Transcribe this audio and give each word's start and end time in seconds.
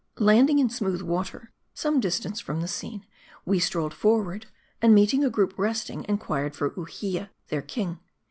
Landing 0.17 0.57
in 0.57 0.67
smooth 0.67 1.03
water, 1.03 1.51
some 1.75 1.99
distance 1.99 2.39
from 2.39 2.59
the 2.59 2.67
scene, 2.67 3.05
we 3.45 3.59
strolled 3.59 3.93
forward; 3.93 4.47
and 4.81 4.95
meeting. 4.95 5.23
a 5.23 5.29
group 5.29 5.53
resting, 5.59 6.07
inquired 6.09 6.55
for 6.55 6.71
Uhia, 6.71 7.29
their 7.49 7.61
king. 7.61 7.99